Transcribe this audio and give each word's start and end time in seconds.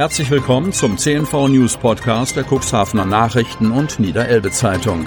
Herzlich 0.00 0.30
willkommen 0.30 0.72
zum 0.72 0.96
CNV 0.96 1.48
News 1.48 1.76
Podcast 1.76 2.34
der 2.34 2.46
Cuxhavener 2.50 3.04
Nachrichten 3.04 3.70
und 3.70 4.00
Niederelbe 4.00 4.50
Zeitung. 4.50 5.06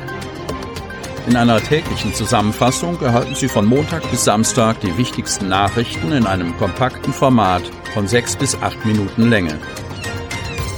In 1.28 1.36
einer 1.36 1.60
täglichen 1.60 2.14
Zusammenfassung 2.14 3.02
erhalten 3.02 3.34
Sie 3.34 3.48
von 3.48 3.66
Montag 3.66 4.08
bis 4.12 4.24
Samstag 4.24 4.82
die 4.82 4.96
wichtigsten 4.96 5.50
Nachrichten 5.50 6.12
in 6.12 6.28
einem 6.28 6.56
kompakten 6.58 7.12
Format 7.12 7.64
von 7.96 8.08
sechs 8.08 8.36
bis 8.36 8.54
acht 8.62 8.86
Minuten 8.86 9.32
Länge. 9.32 9.58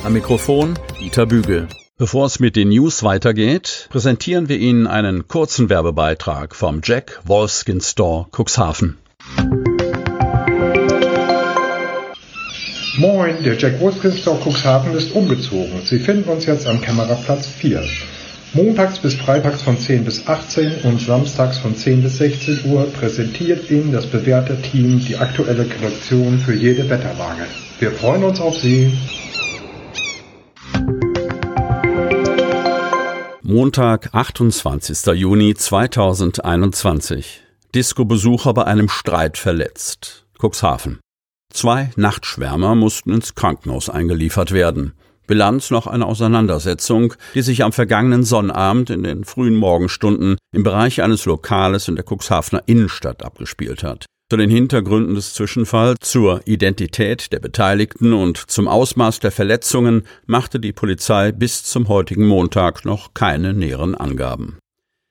Am 0.06 0.14
Mikrofon 0.14 0.80
Dieter 0.98 1.26
Bügel. 1.26 1.68
Bevor 1.98 2.28
es 2.28 2.40
mit 2.40 2.56
den 2.56 2.70
News 2.70 3.04
weitergeht, 3.04 3.90
präsentieren 3.90 4.48
wir 4.48 4.60
Ihnen 4.60 4.88
einen 4.88 5.28
kurzen 5.28 5.70
Werbebeitrag 5.70 6.56
vom 6.56 6.80
Jack 6.82 7.20
Wolfskin 7.26 7.82
Store 7.82 8.28
Cuxhaven. 8.32 8.98
Moin, 12.98 13.44
der 13.44 13.58
Jack 13.58 13.82
Wolfskin 13.82 14.14
Store 14.14 14.40
Cuxhaven 14.40 14.94
ist 14.94 15.14
umgezogen. 15.14 15.82
Sie 15.84 16.00
finden 16.00 16.30
uns 16.30 16.46
jetzt 16.46 16.66
am 16.66 16.80
Kämmererplatz 16.80 17.48
4. 17.48 17.84
Montags 18.54 19.00
bis 19.00 19.16
freitags 19.16 19.62
von 19.64 19.78
10 19.78 20.06
bis 20.06 20.26
18 20.28 20.82
und 20.84 21.02
samstags 21.02 21.58
von 21.58 21.76
10 21.76 22.04
bis 22.04 22.18
16 22.20 22.72
Uhr 22.72 22.86
präsentiert 22.94 23.70
Ihnen 23.70 23.92
das 23.92 24.06
bewährte 24.06 24.62
Team 24.62 25.04
die 25.06 25.18
aktuelle 25.18 25.66
Kollektion 25.66 26.40
für 26.40 26.54
jede 26.54 26.90
Wetterlage. 26.90 27.48
Wir 27.80 27.92
freuen 27.92 28.24
uns 28.24 28.40
auf 28.40 28.58
Sie. 28.58 28.94
Montag, 33.42 34.10
28. 34.14 35.14
Juni 35.16 35.54
2021. 35.54 37.42
Disco-Besucher 37.74 38.54
bei 38.54 38.64
einem 38.64 38.88
Streit 38.88 39.38
verletzt. 39.38 40.26
Cuxhaven. 40.40 41.00
Zwei 41.56 41.90
Nachtschwärmer 41.96 42.76
mussten 42.76 43.14
ins 43.14 43.34
Krankenhaus 43.34 43.90
eingeliefert 43.90 44.52
werden. 44.52 44.92
Bilanz 45.26 45.72
noch 45.72 45.88
eine 45.88 46.06
Auseinandersetzung, 46.06 47.14
die 47.34 47.44
sich 47.44 47.64
am 47.64 47.72
vergangenen 47.72 48.26
Sonnabend 48.26 48.90
in 48.90 49.04
den 49.04 49.24
frühen 49.24 49.56
Morgenstunden 49.56 50.36
im 50.52 50.64
Bereich 50.64 51.02
eines 51.02 51.24
Lokales 51.24 51.88
in 51.88 51.96
der 51.96 52.04
Cuxhavener 52.04 52.64
Innenstadt 52.66 53.24
abgespielt 53.24 53.84
hat. 53.84 54.06
Zu 54.30 54.36
den 54.36 54.50
Hintergründen 54.50 55.16
des 55.16 55.34
Zwischenfalls, 55.34 55.96
zur 56.02 56.42
Identität 56.46 57.32
der 57.32 57.40
Beteiligten 57.40 58.12
und 58.12 58.38
zum 58.38 58.68
Ausmaß 58.68 59.22
der 59.22 59.32
Verletzungen 59.32 60.04
machte 60.26 60.60
die 60.60 60.74
Polizei 60.74 61.32
bis 61.32 61.64
zum 61.64 61.88
heutigen 61.88 62.28
Montag 62.28 62.84
noch 62.84 63.14
keine 63.14 63.54
näheren 63.54 63.96
Angaben. 63.96 64.58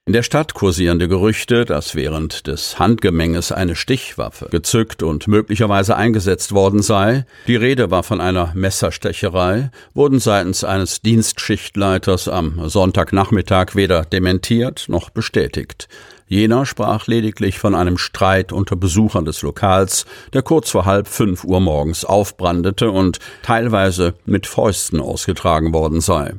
In 0.06 0.12
der 0.12 0.22
Stadt 0.22 0.52
kursierende 0.52 1.08
Gerüchte, 1.08 1.64
dass 1.64 1.94
während 1.94 2.46
des 2.46 2.78
Handgemenges 2.78 3.52
eine 3.52 3.74
Stichwaffe 3.74 4.48
gezückt 4.50 5.02
und 5.02 5.28
möglicherweise 5.28 5.96
eingesetzt 5.96 6.52
worden 6.52 6.82
sei, 6.82 7.24
die 7.46 7.56
Rede 7.56 7.90
war 7.90 8.02
von 8.02 8.20
einer 8.20 8.52
Messerstecherei, 8.54 9.70
wurden 9.94 10.18
seitens 10.18 10.62
eines 10.62 11.00
Dienstschichtleiters 11.00 12.28
am 12.28 12.68
Sonntagnachmittag 12.68 13.76
weder 13.76 14.04
dementiert 14.04 14.90
noch 14.90 15.08
bestätigt. 15.08 15.88
Jener 16.26 16.66
sprach 16.66 17.06
lediglich 17.06 17.58
von 17.58 17.74
einem 17.74 17.96
Streit 17.96 18.52
unter 18.52 18.76
Besuchern 18.76 19.24
des 19.24 19.40
Lokals, 19.40 20.04
der 20.34 20.42
kurz 20.42 20.70
vor 20.70 20.84
halb 20.84 21.08
fünf 21.08 21.44
Uhr 21.44 21.60
morgens 21.60 22.04
aufbrandete 22.04 22.90
und 22.90 23.20
teilweise 23.42 24.12
mit 24.26 24.46
Fäusten 24.46 25.00
ausgetragen 25.00 25.72
worden 25.72 26.02
sei. 26.02 26.34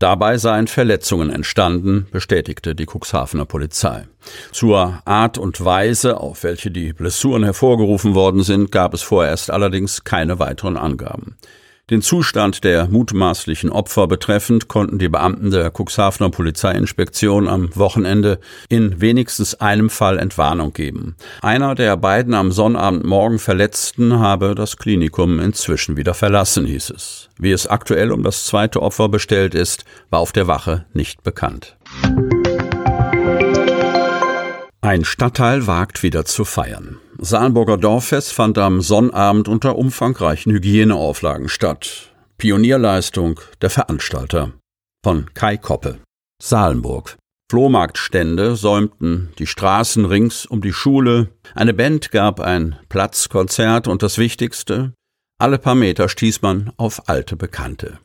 Dabei 0.00 0.38
seien 0.38 0.66
Verletzungen 0.66 1.28
entstanden, 1.28 2.06
bestätigte 2.10 2.74
die 2.74 2.86
Cuxhavener 2.86 3.44
Polizei. 3.44 4.06
Zur 4.50 5.02
Art 5.04 5.36
und 5.36 5.62
Weise, 5.62 6.18
auf 6.18 6.42
welche 6.42 6.70
die 6.70 6.94
Blessuren 6.94 7.44
hervorgerufen 7.44 8.14
worden 8.14 8.42
sind, 8.42 8.72
gab 8.72 8.94
es 8.94 9.02
vorerst 9.02 9.50
allerdings 9.50 10.02
keine 10.02 10.38
weiteren 10.38 10.78
Angaben. 10.78 11.36
Den 11.90 12.02
Zustand 12.02 12.62
der 12.62 12.86
mutmaßlichen 12.86 13.68
Opfer 13.68 14.06
betreffend 14.06 14.68
konnten 14.68 15.00
die 15.00 15.08
Beamten 15.08 15.50
der 15.50 15.72
Cuxhavener 15.76 16.30
Polizeiinspektion 16.30 17.48
am 17.48 17.74
Wochenende 17.74 18.38
in 18.68 19.00
wenigstens 19.00 19.56
einem 19.56 19.90
Fall 19.90 20.18
Entwarnung 20.18 20.72
geben. 20.72 21.16
Einer 21.42 21.74
der 21.74 21.96
beiden 21.96 22.34
am 22.34 22.52
Sonnabendmorgen 22.52 23.40
Verletzten 23.40 24.20
habe 24.20 24.54
das 24.54 24.76
Klinikum 24.76 25.40
inzwischen 25.40 25.96
wieder 25.96 26.14
verlassen, 26.14 26.64
hieß 26.64 26.90
es. 26.90 27.28
Wie 27.38 27.50
es 27.50 27.66
aktuell 27.66 28.12
um 28.12 28.22
das 28.22 28.44
zweite 28.44 28.80
Opfer 28.82 29.08
bestellt 29.08 29.56
ist, 29.56 29.84
war 30.10 30.20
auf 30.20 30.30
der 30.30 30.46
Wache 30.46 30.84
nicht 30.92 31.24
bekannt. 31.24 31.76
Ein 34.82 35.04
Stadtteil 35.04 35.66
wagt 35.66 36.02
wieder 36.02 36.24
zu 36.24 36.46
feiern. 36.46 36.96
Saalburger 37.18 37.76
Dorffest 37.76 38.32
fand 38.32 38.56
am 38.56 38.80
Sonnabend 38.80 39.46
unter 39.46 39.76
umfangreichen 39.76 40.52
Hygieneauflagen 40.52 41.50
statt. 41.50 42.14
Pionierleistung 42.38 43.40
der 43.60 43.68
Veranstalter. 43.68 44.52
Von 45.04 45.26
Kai 45.34 45.58
Koppe. 45.58 45.98
Saalenburg. 46.42 47.18
Flohmarktstände 47.50 48.56
säumten 48.56 49.34
die 49.38 49.46
Straßen 49.46 50.06
rings 50.06 50.46
um 50.46 50.62
die 50.62 50.72
Schule, 50.72 51.28
eine 51.54 51.74
Band 51.74 52.10
gab 52.10 52.40
ein 52.40 52.76
Platzkonzert 52.88 53.86
und 53.86 54.02
das 54.02 54.16
Wichtigste, 54.16 54.94
alle 55.38 55.58
paar 55.58 55.74
Meter 55.74 56.08
stieß 56.08 56.40
man 56.40 56.72
auf 56.78 57.08
alte 57.08 57.36
Bekannte. 57.36 57.98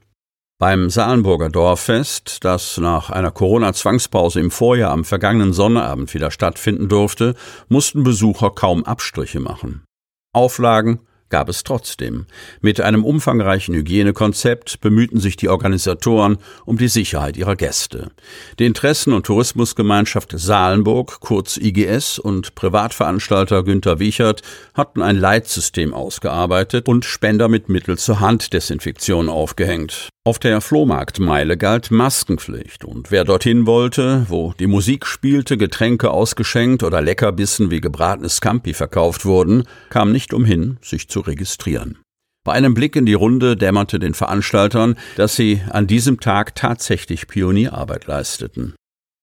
Beim 0.57 0.89
Saalenburger 0.89 1.49
Dorffest, 1.49 2.45
das 2.45 2.77
nach 2.77 3.09
einer 3.09 3.29
Corona-Zwangspause 3.29 4.39
im 4.39 4.51
Vorjahr 4.51 4.91
am 4.91 5.03
vergangenen 5.03 5.51
Sonnabend 5.51 6.13
wieder 6.13 6.31
stattfinden 6.31 6.87
durfte, 6.87 7.35
mussten 7.67 8.05
Besucher 8.05 8.51
kaum 8.51 8.85
Abstriche 8.85 9.41
machen. 9.41 9.83
Auflagen 10.31 11.01
gab 11.29 11.49
es 11.49 11.63
trotzdem. 11.63 12.25
Mit 12.61 12.81
einem 12.81 13.03
umfangreichen 13.03 13.75
Hygienekonzept 13.75 14.81
bemühten 14.81 15.19
sich 15.19 15.37
die 15.37 15.49
Organisatoren 15.49 16.37
um 16.65 16.77
die 16.77 16.87
Sicherheit 16.87 17.37
ihrer 17.37 17.55
Gäste. 17.55 18.11
Die 18.59 18.65
Interessen- 18.65 19.13
und 19.13 19.25
Tourismusgemeinschaft 19.25 20.33
Saalenburg, 20.35 21.19
kurz 21.19 21.57
IGS, 21.57 22.19
und 22.19 22.55
Privatveranstalter 22.55 23.63
Günter 23.63 23.99
Wiechert 23.99 24.41
hatten 24.73 25.01
ein 25.01 25.17
Leitsystem 25.17 25.93
ausgearbeitet 25.93 26.87
und 26.87 27.05
Spender 27.05 27.47
mit 27.47 27.69
Mittel 27.69 27.97
zur 27.97 28.19
Handdesinfektion 28.19 29.29
aufgehängt. 29.29 30.09
Auf 30.27 30.39
der 30.39 30.59
Flohmarktmeile 30.59 31.55
galt 31.55 31.91
Maskenpflicht 31.91 32.83
und 32.83 33.11
wer 33.11 33.25
dorthin 33.25 33.67
wollte, 33.67 34.25
wo 34.27 34.55
die 34.59 34.65
Musik 34.65 35.05
spielte, 35.05 35.55
Getränke 35.55 36.09
ausgeschenkt 36.09 36.81
oder 36.81 36.99
Leckerbissen 36.99 37.69
wie 37.69 37.79
gebratenes 37.79 38.37
Scampi 38.37 38.73
verkauft 38.73 39.25
wurden, 39.25 39.65
kam 39.91 40.11
nicht 40.11 40.33
umhin, 40.33 40.77
sich 40.81 41.09
zu 41.09 41.14
registrieren. 41.21 41.99
Bei 42.43 42.53
einem 42.53 42.75
Blick 42.75 42.95
in 42.95 43.07
die 43.07 43.15
Runde 43.15 43.57
dämmerte 43.57 43.97
den 43.97 44.13
Veranstaltern, 44.13 44.95
dass 45.15 45.35
sie 45.35 45.61
an 45.71 45.87
diesem 45.87 46.19
Tag 46.19 46.55
tatsächlich 46.55 47.27
Pionierarbeit 47.27 48.05
leisteten. 48.05 48.75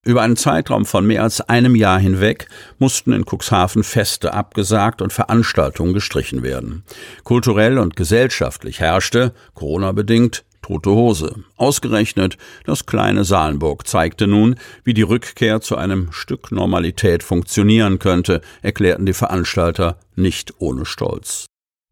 Über 0.05 0.21
einen 0.21 0.35
Zeitraum 0.35 0.85
von 0.85 1.07
mehr 1.07 1.23
als 1.23 1.39
einem 1.39 1.75
Jahr 1.75 1.97
hinweg 1.97 2.49
mussten 2.77 3.13
in 3.13 3.23
Cuxhaven 3.23 3.83
Feste 3.83 4.33
abgesagt 4.33 5.01
und 5.01 5.13
Veranstaltungen 5.13 5.93
gestrichen 5.93 6.43
werden. 6.43 6.83
Kulturell 7.23 7.77
und 7.79 7.95
gesellschaftlich 7.95 8.81
herrschte, 8.81 9.33
Corona-bedingt, 9.53 10.43
tote 10.61 10.89
Hose. 10.89 11.43
Ausgerechnet 11.55 12.37
das 12.65 12.85
kleine 12.85 13.23
Saalenburg 13.23 13.87
zeigte 13.87 14.27
nun, 14.27 14.55
wie 14.83 14.93
die 14.93 15.01
Rückkehr 15.03 15.61
zu 15.61 15.77
einem 15.77 16.11
Stück 16.11 16.51
Normalität 16.51 17.23
funktionieren 17.23 17.99
könnte, 17.99 18.41
erklärten 18.61 19.05
die 19.05 19.13
Veranstalter 19.13 19.97
nicht 20.15 20.53
ohne 20.57 20.85
Stolz. 20.85 21.45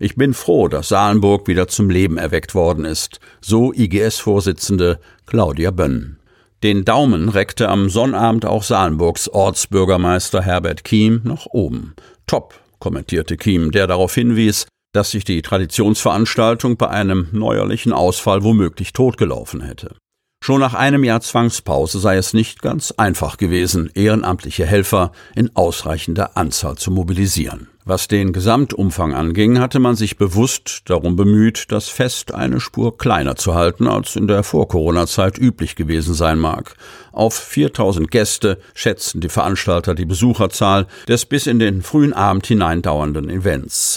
Ich 0.04 0.16
bin 0.16 0.34
froh, 0.34 0.68
dass 0.68 0.90
Saalenburg 0.90 1.48
wieder 1.48 1.68
zum 1.68 1.92
Leben 1.92 2.18
erweckt 2.18 2.56
worden 2.56 2.86
ist, 2.86 3.20
so 3.40 3.72
IGS-Vorsitzende 3.72 4.98
Claudia 5.28 5.70
Bönn. 5.70 6.18
Den 6.64 6.86
Daumen 6.86 7.30
reckte 7.30 7.70
am 7.70 7.88
Sonnabend 7.88 8.48
auch 8.48 8.64
Saalenburgs 8.64 9.30
Ortsbürgermeister 9.30 10.42
Herbert 10.42 10.84
Kiem 10.84 11.22
nach 11.24 11.46
oben. 11.46 11.94
Top, 12.26 12.56
kommentierte 12.80 13.38
Kiem, 13.38 13.70
der 13.70 13.86
darauf 13.86 14.16
hinwies, 14.16 14.66
dass 14.92 15.12
sich 15.12 15.24
die 15.24 15.44
Traditionsveranstaltung 15.44 16.78
bei 16.78 16.88
einem 16.88 17.28
neuerlichen 17.32 17.94
Ausfall 17.94 18.44
womöglich 18.44 18.94
totgelaufen 18.94 19.62
hätte. 19.62 19.98
Schon 20.44 20.60
nach 20.60 20.74
einem 20.74 21.04
Jahr 21.04 21.22
Zwangspause 21.22 22.00
sei 22.00 22.18
es 22.18 22.34
nicht 22.34 22.64
ganz 22.64 22.92
einfach 22.98 23.38
gewesen, 23.38 23.92
ehrenamtliche 23.94 24.66
Helfer 24.66 25.12
in 25.36 25.56
ausreichender 25.56 26.36
Anzahl 26.36 26.78
zu 26.78 26.90
mobilisieren. 26.90 27.68
Was 27.86 28.08
den 28.08 28.34
Gesamtumfang 28.34 29.14
anging, 29.14 29.60
hatte 29.60 29.78
man 29.78 29.96
sich 29.96 30.18
bewusst 30.18 30.82
darum 30.86 31.16
bemüht, 31.16 31.66
das 31.72 31.90
Fest 31.90 32.34
eine 32.34 32.60
Spur 32.60 32.98
kleiner 32.98 33.36
zu 33.36 33.54
halten, 33.54 33.88
als 33.88 34.16
in 34.16 34.28
der 34.28 34.42
Vor-Corona-Zeit 34.42 35.38
üblich 35.38 35.76
gewesen 35.76 36.16
sein 36.16 36.40
mag. 36.40 36.74
Auf 37.12 37.36
4000 37.36 38.10
Gäste 38.10 38.60
schätzten 38.74 39.22
die 39.22 39.30
Veranstalter 39.30 39.94
die 39.94 40.06
Besucherzahl 40.06 40.88
des 41.08 41.28
bis 41.28 41.46
in 41.46 41.60
den 41.60 41.84
frühen 41.84 42.14
Abend 42.14 42.48
hineindauernden 42.48 43.30
Events. 43.30 43.96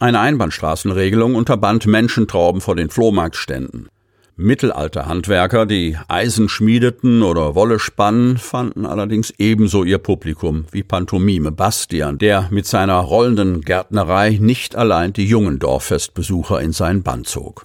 Eine 0.00 0.20
Einbahnstraßenregelung 0.20 1.34
unterband 1.34 1.84
Menschentrauben 1.86 2.62
vor 2.62 2.74
den 2.74 2.88
Flohmarktständen. 2.88 3.90
Mittelalterhandwerker, 4.36 5.64
die 5.64 5.96
Eisen 6.08 6.48
schmiedeten 6.48 7.22
oder 7.22 7.54
Wolle 7.54 7.78
spannen, 7.78 8.36
fanden 8.36 8.84
allerdings 8.84 9.32
ebenso 9.38 9.84
ihr 9.84 9.98
Publikum 9.98 10.64
wie 10.72 10.82
Pantomime 10.82 11.52
Bastian, 11.52 12.18
der 12.18 12.48
mit 12.50 12.66
seiner 12.66 12.98
rollenden 12.98 13.60
Gärtnerei 13.60 14.38
nicht 14.40 14.74
allein 14.74 15.12
die 15.12 15.26
jungen 15.26 15.60
Dorffestbesucher 15.60 16.60
in 16.60 16.72
seinen 16.72 17.04
Bann 17.04 17.24
zog. 17.24 17.64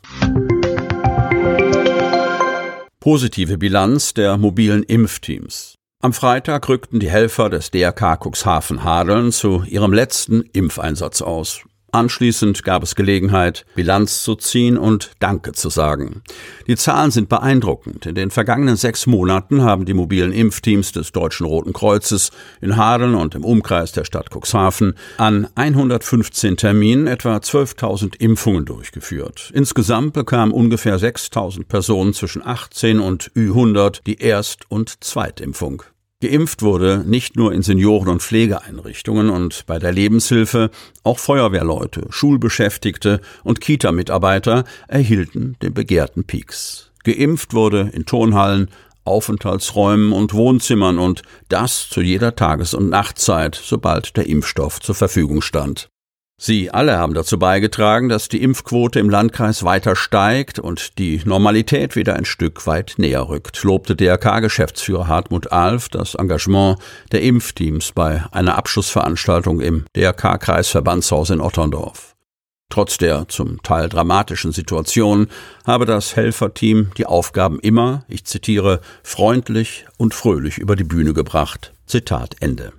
Positive 3.00 3.58
Bilanz 3.58 4.14
der 4.14 4.38
mobilen 4.38 4.84
Impfteams. 4.84 5.76
Am 6.02 6.14
Freitag 6.14 6.70
rückten 6.70 7.00
die 7.00 7.10
Helfer 7.10 7.50
des 7.50 7.72
DRK 7.72 8.18
Cuxhaven 8.24 8.84
Hadeln 8.84 9.32
zu 9.32 9.64
ihrem 9.68 9.92
letzten 9.92 10.44
Impfeinsatz 10.54 11.22
aus. 11.22 11.64
Anschließend 11.92 12.64
gab 12.64 12.84
es 12.84 12.96
Gelegenheit, 12.96 13.66
Bilanz 13.76 14.24
zu 14.24 14.36
ziehen 14.36 14.78
und 14.78 15.12
Danke 15.20 15.54
zu 15.54 15.70
sagen. 15.70 16.22
Die 16.68 16.76
Zahlen 16.76 17.12
sind 17.12 17.30
beeindruckend. 17.30 18.06
In 18.06 18.16
den 18.16 18.32
vergangenen 18.32 18.76
sechs 18.76 19.08
Monaten 19.08 19.64
haben 19.64 19.86
die 19.86 19.94
mobilen 19.94 20.32
Impfteams 20.32 20.92
des 20.92 21.12
Deutschen 21.12 21.46
Roten 21.46 21.74
Kreuzes 21.74 22.32
in 22.62 22.78
Hadeln 22.78 23.16
und 23.16 23.36
im 23.36 23.44
Umkreis 23.44 23.92
der 23.92 24.06
Stadt 24.06 24.30
Cuxhaven 24.32 24.96
an 25.18 25.48
115 25.56 26.58
Terminen 26.58 27.08
etwa 27.08 27.38
12.000 27.38 28.18
Impfungen 28.20 28.66
durchgeführt. 28.66 29.52
Insgesamt 29.54 30.14
bekamen 30.14 30.54
ungefähr 30.54 31.00
6.000 31.00 31.66
Personen 31.66 32.14
zwischen 32.14 32.46
18 32.46 33.00
und 33.00 33.32
Ü100 33.36 34.02
die 34.06 34.20
Erst- 34.20 34.70
und 34.70 35.04
Zweitimpfung. 35.04 35.84
Geimpft 36.22 36.62
wurde 36.64 37.06
nicht 37.08 37.38
nur 37.38 37.54
in 37.54 37.62
Senioren- 37.62 38.10
und 38.10 38.22
Pflegeeinrichtungen 38.22 39.30
und 39.30 39.66
bei 39.68 39.80
der 39.80 39.94
Lebenshilfe, 39.94 40.70
auch 41.04 41.18
Feuerwehrleute, 41.18 42.08
Schulbeschäftigte 42.10 43.22
und 43.46 43.62
Kita-Mitarbeiter 43.62 44.66
erhielten 44.90 45.56
den 45.62 45.74
begehrten 45.74 46.26
Peaks. 46.26 46.92
Geimpft 47.06 47.54
wurde 47.54 47.90
in 47.94 48.06
Turnhallen, 48.06 48.70
Aufenthaltsräumen 49.06 50.12
und 50.12 50.34
Wohnzimmern 50.34 51.00
und 51.00 51.22
das 51.48 51.88
zu 51.90 52.02
jeder 52.02 52.36
Tages- 52.36 52.74
und 52.74 52.90
Nachtzeit, 52.90 53.56
sobald 53.56 54.18
der 54.18 54.28
Impfstoff 54.28 54.82
zur 54.82 54.96
Verfügung 54.96 55.42
stand. 55.42 55.90
Sie 56.42 56.72
alle 56.72 56.98
haben 56.98 57.14
dazu 57.14 57.38
beigetragen, 57.38 58.08
dass 58.08 58.30
die 58.30 58.42
Impfquote 58.42 58.98
im 58.98 59.10
Landkreis 59.10 59.66
weiter 59.66 59.98
steigt 59.98 60.58
und 60.58 60.98
die 60.98 61.22
Normalität 61.26 61.98
wieder 61.98 62.16
ein 62.16 62.24
Stück 62.24 62.66
weit 62.66 62.94
näher 62.96 63.28
rückt, 63.28 63.62
lobte 63.64 63.94
DRK-Geschäftsführer 63.98 65.08
Hartmut 65.08 65.52
Alf 65.52 65.90
das 65.90 66.16
Engagement 66.16 66.80
der 67.12 67.24
Impfteams 67.24 67.92
bei 67.92 68.24
einer 68.32 68.58
Abschlussveranstaltung 68.58 69.60
im 69.60 69.84
DRK-Kreisverbandshaus 69.98 71.30
in 71.30 71.42
Otterndorf. 71.42 72.16
Trotz 72.70 72.98
der 72.98 73.28
zum 73.28 73.62
Teil 73.62 73.90
dramatischen 73.90 74.54
Situation 74.54 75.28
habe 75.68 75.86
das 75.86 76.16
Helferteam 76.16 76.92
die 76.98 77.06
Aufgaben 77.06 77.60
immer, 77.60 78.06
ich 78.08 78.24
zitiere, 78.24 78.80
freundlich 79.04 79.88
und 79.98 80.14
fröhlich 80.14 80.58
über 80.58 80.78
die 80.78 80.86
Bühne 80.86 81.14
gebracht. 81.14 81.74
Zitat 81.86 82.38
Ende. 82.40 82.72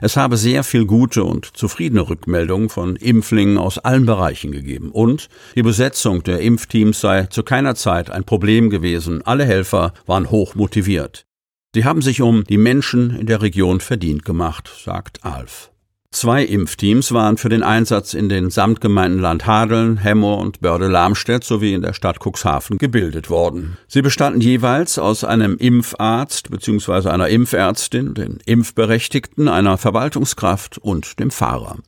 Es 0.00 0.16
habe 0.16 0.36
sehr 0.36 0.64
viel 0.64 0.86
gute 0.86 1.24
und 1.24 1.56
zufriedene 1.56 2.08
Rückmeldungen 2.08 2.68
von 2.68 2.96
Impflingen 2.96 3.58
aus 3.58 3.78
allen 3.78 4.06
Bereichen 4.06 4.50
gegeben 4.50 4.90
und 4.90 5.28
die 5.54 5.62
Besetzung 5.62 6.22
der 6.22 6.40
Impfteams 6.40 7.00
sei 7.00 7.24
zu 7.26 7.42
keiner 7.42 7.74
Zeit 7.74 8.10
ein 8.10 8.24
Problem 8.24 8.70
gewesen. 8.70 9.22
Alle 9.22 9.44
Helfer 9.44 9.92
waren 10.06 10.30
hoch 10.30 10.54
motiviert. 10.54 11.26
Sie 11.74 11.84
haben 11.84 12.02
sich 12.02 12.22
um 12.22 12.44
die 12.44 12.58
Menschen 12.58 13.16
in 13.16 13.26
der 13.26 13.42
Region 13.42 13.80
verdient 13.80 14.24
gemacht, 14.24 14.70
sagt 14.82 15.24
Alf. 15.24 15.70
Zwei 16.12 16.44
Impfteams 16.44 17.12
waren 17.12 17.36
für 17.36 17.48
den 17.48 17.62
Einsatz 17.62 18.14
in 18.14 18.28
den 18.28 18.50
Samtgemeinden 18.50 19.20
Landhadeln, 19.20 19.96
Hemmoor 19.96 20.38
und 20.38 20.60
Börde-Lamstedt 20.60 21.44
sowie 21.44 21.72
in 21.72 21.82
der 21.82 21.92
Stadt 21.92 22.18
Cuxhaven 22.18 22.78
gebildet 22.78 23.30
worden. 23.30 23.78
Sie 23.86 24.02
bestanden 24.02 24.40
jeweils 24.40 24.98
aus 24.98 25.22
einem 25.22 25.56
Impfarzt 25.56 26.50
bzw. 26.50 27.10
einer 27.10 27.28
Impfärztin, 27.28 28.14
den 28.14 28.38
Impfberechtigten, 28.44 29.46
einer 29.46 29.78
Verwaltungskraft 29.78 30.78
und 30.78 31.20
dem 31.20 31.30
Fahrer. 31.30 31.78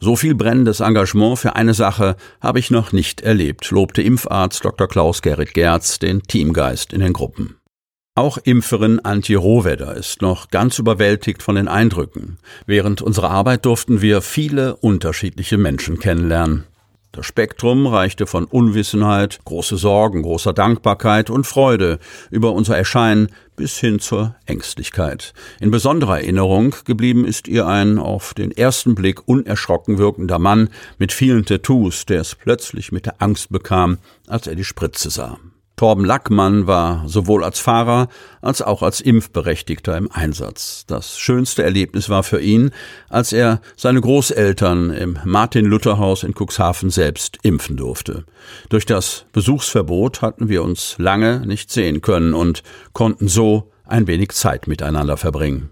So 0.00 0.16
viel 0.16 0.34
brennendes 0.34 0.80
Engagement 0.80 1.38
für 1.38 1.54
eine 1.54 1.72
Sache 1.72 2.16
habe 2.40 2.58
ich 2.58 2.72
noch 2.72 2.92
nicht 2.92 3.20
erlebt, 3.20 3.70
lobte 3.70 4.02
Impfarzt 4.02 4.64
Dr. 4.64 4.88
Klaus 4.88 5.22
Gerrit 5.22 5.54
Gerz 5.54 6.00
den 6.00 6.24
Teamgeist 6.24 6.92
in 6.92 7.00
den 7.00 7.12
Gruppen. 7.12 7.57
Auch 8.18 8.36
Impferin 8.36 8.98
Antje 8.98 9.36
Rohwedder 9.36 9.94
ist 9.94 10.22
noch 10.22 10.50
ganz 10.50 10.80
überwältigt 10.80 11.40
von 11.40 11.54
den 11.54 11.68
Eindrücken. 11.68 12.38
Während 12.66 13.00
unserer 13.00 13.30
Arbeit 13.30 13.64
durften 13.64 14.02
wir 14.02 14.22
viele 14.22 14.74
unterschiedliche 14.74 15.56
Menschen 15.56 16.00
kennenlernen. 16.00 16.64
Das 17.12 17.26
Spektrum 17.26 17.86
reichte 17.86 18.26
von 18.26 18.46
Unwissenheit, 18.46 19.38
große 19.44 19.76
Sorgen, 19.76 20.22
großer 20.22 20.52
Dankbarkeit 20.52 21.30
und 21.30 21.46
Freude 21.46 22.00
über 22.32 22.54
unser 22.54 22.76
Erscheinen 22.76 23.28
bis 23.54 23.78
hin 23.78 24.00
zur 24.00 24.34
Ängstlichkeit. 24.46 25.32
In 25.60 25.70
besonderer 25.70 26.18
Erinnerung 26.18 26.74
geblieben 26.86 27.24
ist 27.24 27.46
ihr 27.46 27.68
ein 27.68 28.00
auf 28.00 28.34
den 28.34 28.50
ersten 28.50 28.96
Blick 28.96 29.28
unerschrocken 29.28 29.96
wirkender 29.96 30.40
Mann 30.40 30.70
mit 30.98 31.12
vielen 31.12 31.44
Tattoos, 31.44 32.04
der 32.04 32.22
es 32.22 32.34
plötzlich 32.34 32.90
mit 32.90 33.06
der 33.06 33.22
Angst 33.22 33.50
bekam, 33.50 33.98
als 34.26 34.48
er 34.48 34.56
die 34.56 34.64
Spritze 34.64 35.08
sah. 35.08 35.38
Torben 35.78 36.04
Lackmann 36.04 36.66
war 36.66 37.04
sowohl 37.06 37.44
als 37.44 37.60
Fahrer 37.60 38.08
als 38.42 38.62
auch 38.62 38.82
als 38.82 39.00
Impfberechtigter 39.00 39.96
im 39.96 40.10
Einsatz. 40.10 40.84
Das 40.88 41.18
schönste 41.18 41.62
Erlebnis 41.62 42.08
war 42.08 42.24
für 42.24 42.40
ihn, 42.40 42.72
als 43.08 43.32
er 43.32 43.60
seine 43.76 44.00
Großeltern 44.00 44.90
im 44.90 45.18
Martin-Luther-Haus 45.24 46.24
in 46.24 46.34
Cuxhaven 46.34 46.90
selbst 46.90 47.38
impfen 47.42 47.76
durfte. 47.76 48.24
Durch 48.68 48.86
das 48.86 49.26
Besuchsverbot 49.32 50.20
hatten 50.20 50.48
wir 50.48 50.64
uns 50.64 50.96
lange 50.98 51.46
nicht 51.46 51.70
sehen 51.70 52.00
können 52.00 52.34
und 52.34 52.64
konnten 52.92 53.28
so 53.28 53.70
ein 53.84 54.08
wenig 54.08 54.32
Zeit 54.32 54.66
miteinander 54.66 55.16
verbringen. 55.16 55.70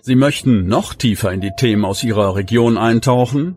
Sie 0.00 0.16
möchten 0.16 0.66
noch 0.66 0.94
tiefer 0.94 1.30
in 1.32 1.42
die 1.42 1.52
Themen 1.56 1.84
aus 1.84 2.02
Ihrer 2.02 2.34
Region 2.34 2.78
eintauchen? 2.78 3.56